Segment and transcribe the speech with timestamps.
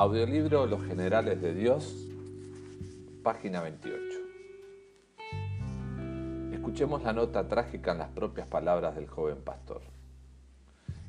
[0.00, 2.08] Audiolibro Los Generales de Dios,
[3.22, 4.00] página 28.
[6.54, 9.82] Escuchemos la nota trágica en las propias palabras del joven pastor.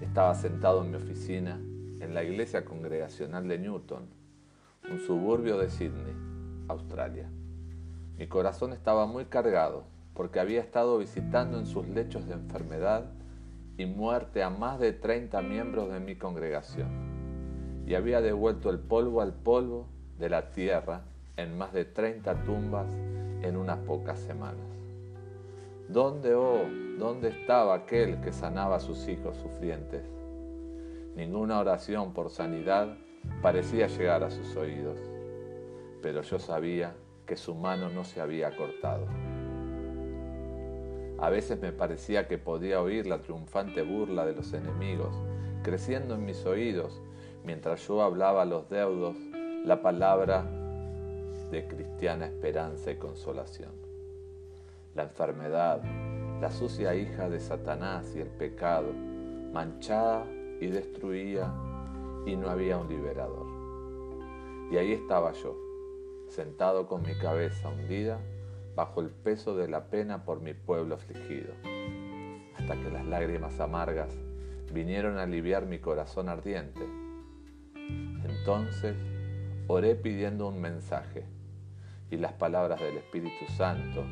[0.00, 1.56] Estaba sentado en mi oficina
[1.98, 4.06] en la iglesia congregacional de Newton,
[4.88, 6.14] un suburbio de Sydney,
[6.68, 7.28] Australia.
[8.16, 9.82] Mi corazón estaba muy cargado
[10.14, 13.10] porque había estado visitando en sus lechos de enfermedad
[13.78, 17.25] y muerte a más de 30 miembros de mi congregación
[17.86, 19.86] y había devuelto el polvo al polvo
[20.18, 21.02] de la tierra
[21.36, 22.88] en más de 30 tumbas
[23.42, 24.66] en unas pocas semanas.
[25.88, 26.64] ¿Dónde, oh,
[26.98, 30.02] dónde estaba aquel que sanaba a sus hijos sufrientes?
[31.14, 32.96] Ninguna oración por sanidad
[33.40, 34.98] parecía llegar a sus oídos,
[36.02, 39.06] pero yo sabía que su mano no se había cortado.
[41.18, 45.14] A veces me parecía que podía oír la triunfante burla de los enemigos,
[45.62, 47.00] creciendo en mis oídos,
[47.46, 49.16] mientras yo hablaba a los deudos
[49.64, 50.44] la palabra
[51.52, 53.70] de cristiana esperanza y consolación.
[54.96, 55.80] La enfermedad,
[56.40, 58.92] la sucia hija de Satanás y el pecado,
[59.52, 60.26] manchada
[60.60, 61.52] y destruía
[62.26, 63.46] y no había un liberador.
[64.72, 65.56] Y ahí estaba yo,
[66.28, 68.18] sentado con mi cabeza hundida
[68.74, 71.54] bajo el peso de la pena por mi pueblo afligido,
[72.58, 74.10] hasta que las lágrimas amargas
[74.72, 77.05] vinieron a aliviar mi corazón ardiente.
[78.46, 78.94] Entonces
[79.66, 81.24] oré pidiendo un mensaje
[82.12, 84.04] y las palabras del Espíritu Santo,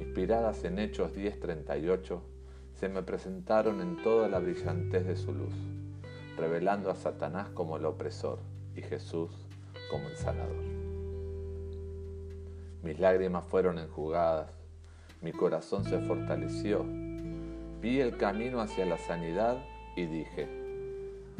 [0.00, 2.22] inspiradas en Hechos 10:38,
[2.72, 5.52] se me presentaron en toda la brillantez de su luz
[6.38, 8.38] revelando a Satanás como el opresor
[8.74, 9.30] y Jesús
[9.90, 10.64] como el sanador.
[12.82, 14.50] Mis lágrimas fueron enjugadas,
[15.20, 16.82] mi corazón se fortaleció,
[17.82, 19.58] vi el camino hacia la sanidad
[19.96, 20.48] y dije,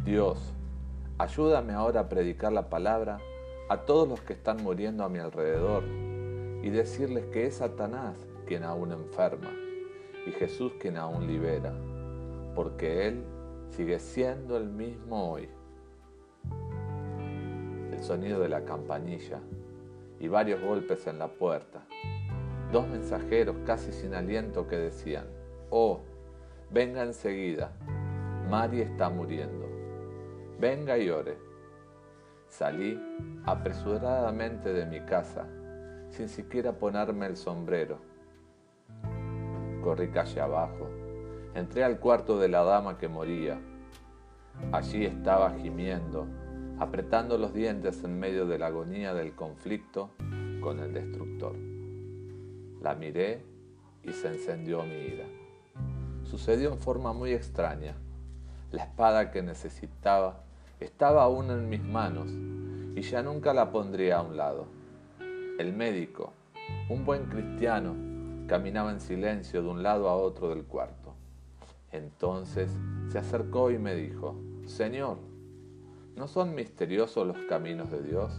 [0.05, 0.53] Dios,
[1.19, 3.19] ayúdame ahora a predicar la palabra
[3.69, 5.85] a todos los que están muriendo a mi alrededor
[6.63, 8.17] y decirles que es Satanás
[8.47, 9.51] quien aún enferma
[10.27, 11.73] y Jesús quien aún libera,
[12.55, 13.25] porque Él
[13.71, 15.49] sigue siendo el mismo hoy.
[17.93, 19.41] El sonido de la campanilla
[20.21, 21.87] y varios golpes en la puerta.
[22.73, 25.27] Dos mensajeros casi sin aliento que decían,
[25.71, 26.01] oh,
[26.71, 27.73] venga enseguida,
[28.51, 29.76] Mari está muriendo.
[30.59, 31.39] Venga y ore.
[32.49, 33.01] Salí
[33.45, 35.47] apresuradamente de mi casa,
[36.11, 37.99] sin siquiera ponerme el sombrero.
[39.83, 40.89] Corrí calle abajo
[41.57, 43.59] Entré al cuarto de la dama que moría.
[44.73, 46.27] Allí estaba gimiendo,
[46.79, 50.11] apretando los dientes en medio de la agonía del conflicto
[50.61, 51.57] con el destructor.
[52.83, 53.43] La miré
[54.03, 55.25] y se encendió mi ira.
[56.25, 57.97] Sucedió en forma muy extraña.
[58.71, 60.45] La espada que necesitaba
[60.81, 62.31] estaba aún en mis manos
[62.95, 64.67] y ya nunca la pondría a un lado.
[65.59, 66.33] El médico,
[66.89, 67.95] un buen cristiano,
[68.47, 71.15] caminaba en silencio de un lado a otro del cuarto.
[71.93, 72.71] Entonces
[73.09, 75.19] se acercó y me dijo, Señor,
[76.15, 78.33] ¿no son misteriosos los caminos de Dios?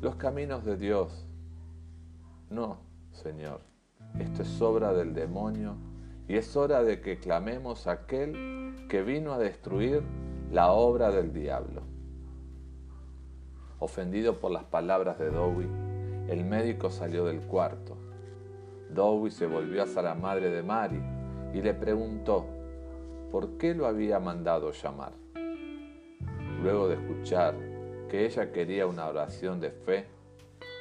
[0.00, 1.26] Los caminos de Dios.
[2.50, 2.78] No,
[3.12, 3.60] Señor,
[4.18, 5.76] esto es obra del demonio
[6.28, 10.02] y es hora de que clamemos a aquel que vino a destruir
[10.52, 11.80] la obra del diablo.
[13.78, 15.66] Ofendido por las palabras de Dowie,
[16.28, 17.96] el médico salió del cuarto.
[18.90, 21.02] Dowie se volvió hacia la madre de Mary
[21.54, 22.44] y le preguntó
[23.30, 25.14] por qué lo había mandado llamar.
[26.62, 27.54] Luego de escuchar
[28.10, 30.04] que ella quería una oración de fe,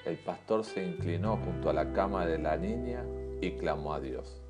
[0.06, 3.06] el pastor se inclinó junto a la cama de la niña
[3.40, 4.42] y clamó a Dios.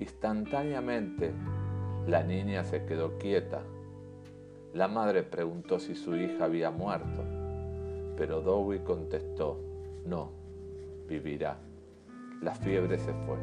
[0.00, 1.32] Instantáneamente,
[2.08, 3.62] la niña se quedó quieta.
[4.74, 7.22] La madre preguntó si su hija había muerto,
[8.16, 9.60] pero Dowie contestó,
[10.04, 10.32] no,
[11.08, 11.58] vivirá.
[12.42, 13.38] La fiebre se fue.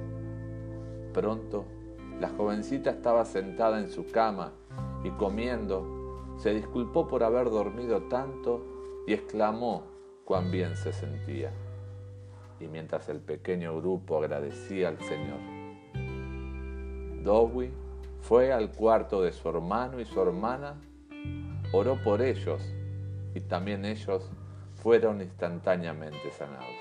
[1.14, 1.66] Pronto
[2.20, 4.52] la jovencita estaba sentada en su cama
[5.04, 8.64] y comiendo, se disculpó por haber dormido tanto
[9.08, 9.84] y exclamó
[10.24, 11.52] cuán bien se sentía.
[12.60, 15.40] Y mientras el pequeño grupo agradecía al Señor,
[17.24, 17.72] Dowie
[18.20, 20.80] fue al cuarto de su hermano y su hermana,
[21.72, 22.62] oró por ellos
[23.34, 24.30] y también ellos
[24.76, 26.76] fueron instantáneamente sanados.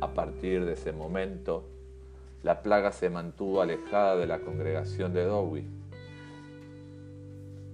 [0.00, 1.64] A partir de ese momento,
[2.42, 5.64] la plaga se mantuvo alejada de la congregación de Dowie.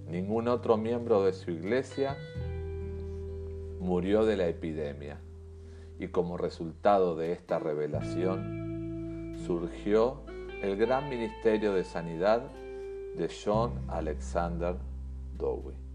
[0.07, 2.17] Ningún otro miembro de su iglesia
[3.79, 5.19] murió de la epidemia
[5.99, 10.21] y como resultado de esta revelación surgió
[10.61, 12.43] el gran ministerio de sanidad
[13.15, 14.75] de John Alexander
[15.41, 15.90] Dowie.